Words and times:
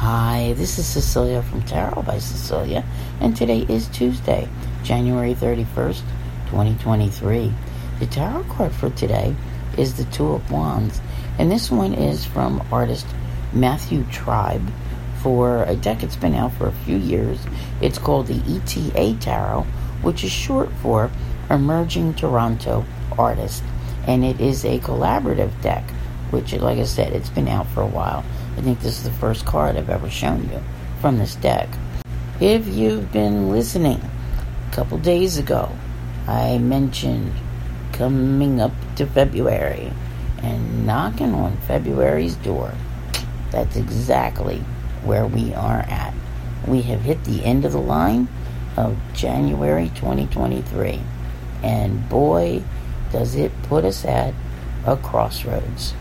Hi, 0.00 0.54
this 0.56 0.78
is 0.78 0.86
Cecilia 0.86 1.42
from 1.42 1.60
Tarot 1.64 2.04
by 2.04 2.20
Cecilia, 2.20 2.86
and 3.20 3.36
today 3.36 3.66
is 3.68 3.86
Tuesday, 3.88 4.48
January 4.82 5.34
31st, 5.34 6.00
2023. 6.46 7.52
The 7.98 8.06
tarot 8.06 8.44
card 8.44 8.72
for 8.72 8.88
today 8.88 9.36
is 9.76 9.98
the 9.98 10.04
Two 10.04 10.28
of 10.28 10.50
Wands, 10.50 11.02
and 11.38 11.52
this 11.52 11.70
one 11.70 11.92
is 11.92 12.24
from 12.24 12.66
artist 12.72 13.06
Matthew 13.52 14.04
Tribe 14.04 14.66
for 15.22 15.64
a 15.64 15.76
deck 15.76 16.02
it's 16.02 16.16
been 16.16 16.34
out 16.34 16.54
for 16.54 16.68
a 16.68 16.72
few 16.86 16.96
years. 16.96 17.38
It's 17.82 17.98
called 17.98 18.28
the 18.28 18.40
ETA 18.56 19.18
Tarot, 19.20 19.66
which 20.00 20.24
is 20.24 20.32
short 20.32 20.70
for 20.80 21.10
Emerging 21.50 22.14
Toronto 22.14 22.86
Artist, 23.18 23.62
and 24.06 24.24
it 24.24 24.40
is 24.40 24.64
a 24.64 24.78
collaborative 24.78 25.60
deck, 25.60 25.84
which, 26.30 26.54
like 26.54 26.78
I 26.78 26.84
said, 26.84 27.12
it's 27.12 27.28
been 27.28 27.48
out 27.48 27.66
for 27.66 27.82
a 27.82 27.86
while. 27.86 28.24
I 28.60 28.62
think 28.62 28.80
this 28.80 28.98
is 28.98 29.04
the 29.04 29.10
first 29.12 29.46
card 29.46 29.78
I've 29.78 29.88
ever 29.88 30.10
shown 30.10 30.42
you 30.50 30.60
from 31.00 31.16
this 31.16 31.34
deck. 31.34 31.66
If 32.42 32.68
you've 32.68 33.10
been 33.10 33.48
listening, 33.48 34.02
a 34.68 34.74
couple 34.74 34.98
days 34.98 35.38
ago, 35.38 35.74
I 36.28 36.58
mentioned 36.58 37.32
coming 37.92 38.60
up 38.60 38.72
to 38.96 39.06
February 39.06 39.90
and 40.42 40.86
knocking 40.86 41.32
on 41.32 41.56
February's 41.66 42.34
door. 42.34 42.74
That's 43.50 43.76
exactly 43.76 44.58
where 45.04 45.26
we 45.26 45.54
are 45.54 45.80
at. 45.88 46.12
We 46.66 46.82
have 46.82 47.00
hit 47.00 47.24
the 47.24 47.42
end 47.42 47.64
of 47.64 47.72
the 47.72 47.80
line 47.80 48.28
of 48.76 48.98
January 49.14 49.90
2023. 49.94 51.00
And 51.62 52.06
boy, 52.10 52.62
does 53.10 53.36
it 53.36 53.52
put 53.62 53.86
us 53.86 54.04
at 54.04 54.34
a 54.84 54.98
crossroads. 54.98 55.92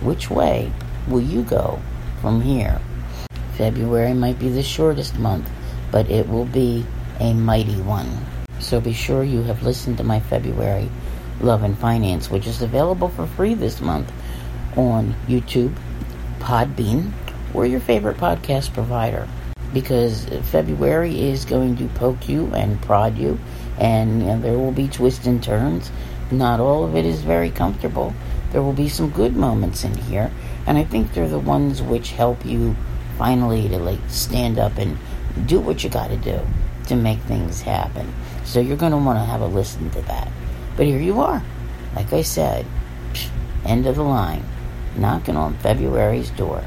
Which 0.00 0.30
way 0.30 0.72
will 1.08 1.20
you 1.20 1.42
go 1.42 1.80
from 2.20 2.40
here? 2.40 2.80
February 3.56 4.14
might 4.14 4.38
be 4.38 4.48
the 4.48 4.62
shortest 4.62 5.18
month, 5.18 5.48
but 5.90 6.08
it 6.10 6.28
will 6.28 6.46
be 6.46 6.84
a 7.18 7.34
mighty 7.34 7.80
one. 7.82 8.08
So 8.58 8.80
be 8.80 8.92
sure 8.92 9.22
you 9.22 9.42
have 9.42 9.62
listened 9.62 9.98
to 9.98 10.04
my 10.04 10.20
February 10.20 10.88
Love 11.40 11.62
and 11.62 11.78
Finance, 11.78 12.30
which 12.30 12.46
is 12.46 12.62
available 12.62 13.08
for 13.08 13.26
free 13.26 13.54
this 13.54 13.80
month 13.80 14.10
on 14.76 15.14
YouTube, 15.26 15.74
Podbean, 16.38 17.12
or 17.54 17.66
your 17.66 17.80
favorite 17.80 18.16
podcast 18.18 18.72
provider. 18.72 19.28
Because 19.72 20.24
February 20.50 21.20
is 21.20 21.44
going 21.44 21.76
to 21.76 21.86
poke 21.88 22.28
you 22.28 22.52
and 22.54 22.80
prod 22.82 23.16
you, 23.16 23.38
and, 23.78 24.22
and 24.22 24.42
there 24.42 24.58
will 24.58 24.72
be 24.72 24.88
twists 24.88 25.26
and 25.26 25.42
turns. 25.42 25.90
Not 26.30 26.60
all 26.60 26.84
of 26.84 26.96
it 26.96 27.04
is 27.04 27.22
very 27.22 27.50
comfortable. 27.50 28.14
There 28.52 28.62
will 28.62 28.72
be 28.72 28.88
some 28.88 29.10
good 29.10 29.36
moments 29.36 29.84
in 29.84 29.96
here, 29.96 30.30
and 30.66 30.76
I 30.76 30.84
think 30.84 31.12
they're 31.12 31.28
the 31.28 31.38
ones 31.38 31.82
which 31.82 32.12
help 32.12 32.44
you 32.44 32.76
finally 33.16 33.68
to 33.68 33.78
like 33.78 34.00
stand 34.08 34.58
up 34.58 34.76
and 34.78 34.98
do 35.46 35.60
what 35.60 35.84
you 35.84 35.90
got 35.90 36.08
to 36.08 36.16
do 36.16 36.40
to 36.86 36.96
make 36.96 37.18
things 37.20 37.62
happen. 37.62 38.12
So 38.44 38.60
you're 38.60 38.76
going 38.76 38.92
to 38.92 38.98
want 38.98 39.18
to 39.18 39.24
have 39.24 39.40
a 39.40 39.46
listen 39.46 39.90
to 39.90 40.00
that. 40.02 40.28
But 40.76 40.86
here 40.86 40.98
you 40.98 41.20
are, 41.20 41.42
like 41.94 42.12
I 42.12 42.22
said, 42.22 42.66
end 43.64 43.86
of 43.86 43.96
the 43.96 44.02
line, 44.02 44.44
knocking 44.96 45.36
on 45.36 45.56
February's 45.58 46.30
door. 46.30 46.64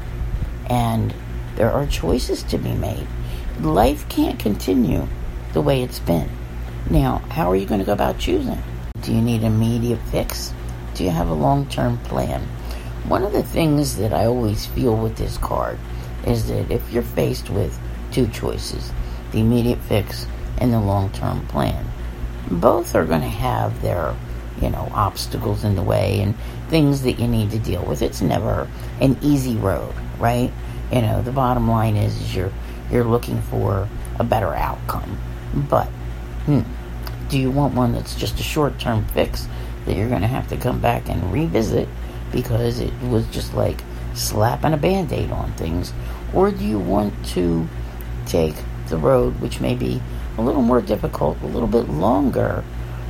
And 0.70 1.12
there 1.56 1.70
are 1.70 1.86
choices 1.86 2.42
to 2.44 2.58
be 2.58 2.72
made. 2.72 3.06
Life 3.60 4.08
can't 4.08 4.38
continue 4.38 5.06
the 5.52 5.60
way 5.60 5.82
it's 5.82 5.98
been. 5.98 6.30
Now, 6.90 7.18
how 7.30 7.50
are 7.50 7.56
you 7.56 7.66
going 7.66 7.80
to 7.80 7.86
go 7.86 7.92
about 7.92 8.18
choosing? 8.18 8.62
Do 9.02 9.12
you 9.12 9.20
need 9.20 9.42
immediate 9.42 10.00
fix? 10.10 10.52
Do 10.94 11.02
you 11.02 11.10
have 11.10 11.28
a 11.28 11.34
long 11.34 11.66
term 11.66 11.98
plan? 11.98 12.42
One 13.08 13.24
of 13.24 13.32
the 13.32 13.42
things 13.42 13.96
that 13.96 14.12
I 14.12 14.26
always 14.26 14.64
feel 14.66 14.96
with 14.96 15.16
this 15.16 15.36
card 15.38 15.78
is 16.26 16.46
that 16.46 16.70
if 16.70 16.92
you're 16.92 17.02
faced 17.02 17.50
with 17.50 17.78
two 18.12 18.28
choices, 18.28 18.92
the 19.32 19.40
immediate 19.40 19.80
fix 19.80 20.26
and 20.58 20.72
the 20.72 20.80
long 20.80 21.10
term 21.10 21.46
plan, 21.48 21.84
both 22.50 22.94
are 22.94 23.04
going 23.04 23.22
to 23.22 23.28
have 23.28 23.82
their, 23.82 24.14
you 24.62 24.70
know, 24.70 24.88
obstacles 24.94 25.64
in 25.64 25.74
the 25.74 25.82
way 25.82 26.20
and 26.20 26.34
things 26.68 27.02
that 27.02 27.14
you 27.14 27.26
need 27.26 27.50
to 27.50 27.58
deal 27.58 27.84
with. 27.84 28.00
It's 28.00 28.22
never 28.22 28.68
an 29.00 29.18
easy 29.20 29.56
road, 29.56 29.94
right? 30.18 30.52
You 30.92 31.02
know, 31.02 31.22
the 31.22 31.32
bottom 31.32 31.68
line 31.68 31.96
is, 31.96 32.20
is 32.20 32.36
you're 32.36 32.52
you're 32.90 33.04
looking 33.04 33.42
for 33.42 33.88
a 34.20 34.24
better 34.24 34.54
outcome. 34.54 35.18
But 35.68 35.86
hmm, 36.46 36.60
do 37.28 37.38
you 37.38 37.50
want 37.50 37.74
one 37.74 37.92
that's 37.92 38.14
just 38.14 38.38
a 38.38 38.44
short 38.44 38.78
term 38.78 39.04
fix 39.06 39.48
that 39.84 39.96
you're 39.96 40.08
going 40.08 40.22
to 40.22 40.26
have 40.26 40.48
to 40.48 40.56
come 40.56 40.80
back 40.80 41.08
and 41.08 41.32
revisit 41.32 41.88
because 42.32 42.80
it 42.80 42.92
was 43.02 43.26
just 43.28 43.54
like 43.54 43.80
slapping 44.14 44.72
a 44.72 44.76
band 44.76 45.12
aid 45.12 45.30
on 45.30 45.52
things? 45.52 45.92
Or 46.32 46.50
do 46.50 46.64
you 46.64 46.78
want 46.78 47.14
to 47.28 47.68
take 48.26 48.54
the 48.88 48.96
road, 48.96 49.40
which 49.40 49.60
may 49.60 49.74
be 49.74 50.00
a 50.36 50.42
little 50.42 50.62
more 50.62 50.80
difficult, 50.80 51.40
a 51.42 51.46
little 51.46 51.68
bit 51.68 51.88
longer, 51.88 52.64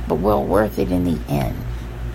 but 0.07 0.15
well 0.15 0.43
worth 0.43 0.77
it 0.77 0.91
in 0.91 1.03
the 1.03 1.19
end 1.31 1.57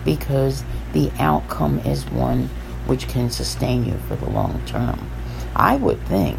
because 0.05 0.65
the 0.93 1.11
outcome 1.19 1.79
is 1.81 2.05
one 2.07 2.49
which 2.87 3.09
can 3.09 3.31
sustain 3.31 3.85
you 3.85 3.97
for 4.09 4.17
the 4.17 4.31
long 4.31 4.63
term. 4.67 5.11
I 5.55 5.77
would 5.77 6.01
think 6.07 6.39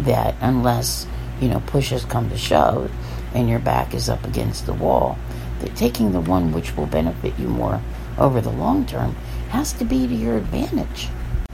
that 0.00 0.34
unless, 0.40 1.06
you 1.40 1.48
know, 1.48 1.60
push 1.66 1.90
has 1.90 2.04
come 2.04 2.28
to 2.30 2.38
shove 2.38 2.90
and 3.34 3.48
your 3.48 3.58
back 3.58 3.94
is 3.94 4.08
up 4.08 4.24
against 4.24 4.66
the 4.66 4.74
wall, 4.74 5.18
that 5.60 5.76
taking 5.76 6.12
the 6.12 6.20
one 6.20 6.52
which 6.52 6.76
will 6.76 6.86
benefit 6.86 7.38
you 7.38 7.48
more 7.48 7.80
over 8.18 8.40
the 8.40 8.50
long 8.50 8.86
term 8.86 9.14
has 9.50 9.72
to 9.74 9.84
be 9.84 10.06
to 10.06 10.14
your 10.14 10.36
advantage. 10.36 11.08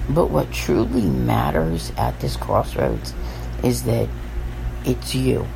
But 0.09 0.31
what 0.31 0.53
truly 0.53 1.03
matters 1.03 1.93
at 1.97 2.19
this 2.21 2.37
crossroads 2.37 3.15
is 3.63 3.85
that 3.85 4.09
it's 4.85 5.15
you. 5.15 5.47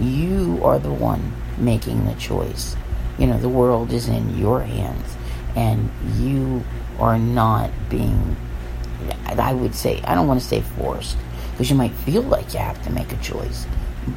You 0.00 0.60
are 0.64 0.78
the 0.78 0.92
one 0.92 1.32
making 1.58 2.06
the 2.06 2.14
choice. 2.14 2.74
You 3.18 3.28
know, 3.28 3.38
the 3.38 3.48
world 3.48 3.92
is 3.92 4.08
in 4.08 4.36
your 4.36 4.60
hands, 4.60 5.14
and 5.54 5.88
you 6.16 6.64
are 6.98 7.18
not 7.18 7.70
being, 7.88 8.36
I 9.26 9.52
would 9.52 9.74
say, 9.74 10.00
I 10.02 10.16
don't 10.16 10.26
want 10.26 10.40
to 10.40 10.46
say 10.46 10.62
forced, 10.62 11.16
because 11.52 11.70
you 11.70 11.76
might 11.76 11.92
feel 11.92 12.22
like 12.22 12.52
you 12.52 12.58
have 12.58 12.82
to 12.84 12.90
make 12.90 13.12
a 13.12 13.16
choice, 13.18 13.66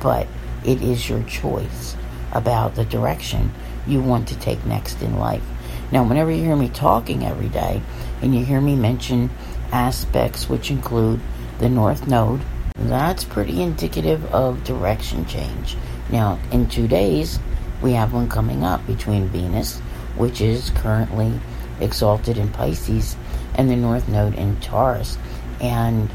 but 0.01 0.25
it 0.65 0.81
is 0.81 1.07
your 1.07 1.21
choice 1.23 1.95
about 2.31 2.73
the 2.73 2.85
direction 2.85 3.51
you 3.87 4.01
want 4.01 4.27
to 4.29 4.39
take 4.39 4.65
next 4.65 5.01
in 5.01 5.17
life. 5.17 5.43
Now, 5.91 6.03
whenever 6.03 6.31
you 6.31 6.43
hear 6.43 6.55
me 6.55 6.69
talking 6.69 7.25
every 7.25 7.49
day, 7.49 7.81
and 8.21 8.35
you 8.35 8.43
hear 8.43 8.59
me 8.59 8.75
mention 8.75 9.29
aspects 9.71 10.49
which 10.49 10.69
include 10.69 11.19
the 11.59 11.69
North 11.69 12.07
Node, 12.07 12.41
that's 12.75 13.23
pretty 13.23 13.61
indicative 13.61 14.23
of 14.33 14.63
direction 14.63 15.25
change. 15.25 15.77
Now, 16.11 16.39
in 16.51 16.67
two 16.69 16.87
days, 16.87 17.39
we 17.81 17.93
have 17.93 18.13
one 18.13 18.29
coming 18.29 18.63
up 18.63 18.85
between 18.87 19.27
Venus, 19.27 19.79
which 20.17 20.41
is 20.41 20.71
currently 20.71 21.39
exalted 21.79 22.37
in 22.37 22.49
Pisces, 22.49 23.15
and 23.55 23.69
the 23.69 23.75
North 23.75 24.07
Node 24.07 24.35
in 24.35 24.59
Taurus. 24.59 25.17
And 25.61 26.09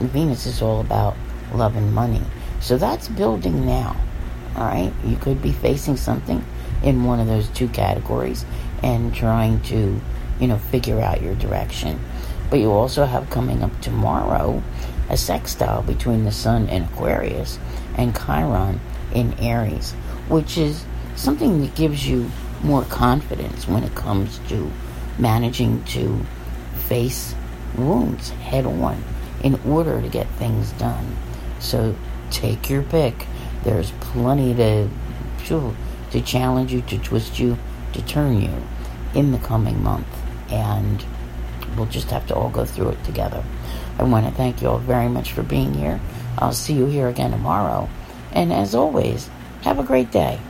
Venus 0.00 0.46
is 0.46 0.62
all 0.62 0.80
about 0.80 1.16
love 1.54 1.76
and 1.76 1.92
money. 1.92 2.22
So 2.60 2.76
that's 2.76 3.08
building 3.08 3.66
now. 3.66 3.96
All 4.56 4.64
right? 4.64 4.92
You 5.04 5.16
could 5.16 5.42
be 5.42 5.52
facing 5.52 5.96
something 5.96 6.44
in 6.82 7.04
one 7.04 7.20
of 7.20 7.26
those 7.26 7.48
two 7.48 7.68
categories 7.68 8.44
and 8.82 9.14
trying 9.14 9.60
to, 9.62 10.00
you 10.38 10.46
know, 10.46 10.58
figure 10.58 11.00
out 11.00 11.22
your 11.22 11.34
direction. 11.34 12.00
But 12.48 12.60
you 12.60 12.70
also 12.70 13.04
have 13.04 13.30
coming 13.30 13.62
up 13.62 13.80
tomorrow 13.80 14.62
a 15.08 15.16
sextile 15.16 15.82
between 15.82 16.24
the 16.24 16.32
Sun 16.32 16.68
in 16.68 16.84
Aquarius 16.84 17.58
and 17.96 18.16
Chiron 18.16 18.80
in 19.14 19.38
Aries, 19.40 19.92
which 20.28 20.56
is 20.56 20.84
something 21.16 21.60
that 21.60 21.74
gives 21.74 22.06
you 22.06 22.30
more 22.62 22.84
confidence 22.84 23.66
when 23.66 23.82
it 23.82 23.94
comes 23.94 24.38
to 24.48 24.70
managing 25.18 25.82
to 25.84 26.24
face 26.88 27.34
wounds 27.76 28.30
head 28.30 28.66
on 28.66 29.02
in 29.42 29.58
order 29.66 30.00
to 30.00 30.08
get 30.08 30.26
things 30.30 30.72
done. 30.72 31.16
So 31.58 31.94
take 32.30 32.70
your 32.70 32.82
pick. 32.82 33.26
There's 33.64 33.90
plenty 34.00 34.54
to 34.54 34.88
to 36.10 36.20
challenge 36.20 36.72
you, 36.72 36.82
to 36.82 36.98
twist 36.98 37.38
you, 37.38 37.56
to 37.92 38.02
turn 38.02 38.40
you 38.40 38.52
in 39.14 39.32
the 39.32 39.38
coming 39.38 39.82
month. 39.82 40.06
And 40.50 41.04
we'll 41.76 41.86
just 41.86 42.10
have 42.10 42.26
to 42.28 42.34
all 42.34 42.50
go 42.50 42.64
through 42.64 42.90
it 42.90 43.04
together. 43.04 43.44
I 43.98 44.02
want 44.04 44.26
to 44.26 44.32
thank 44.32 44.62
you 44.62 44.68
all 44.68 44.78
very 44.78 45.08
much 45.08 45.32
for 45.32 45.42
being 45.42 45.74
here. 45.74 46.00
I'll 46.38 46.52
see 46.52 46.74
you 46.74 46.86
here 46.86 47.08
again 47.08 47.30
tomorrow. 47.30 47.88
And 48.32 48.52
as 48.52 48.74
always, 48.74 49.28
have 49.62 49.78
a 49.78 49.84
great 49.84 50.10
day. 50.10 50.40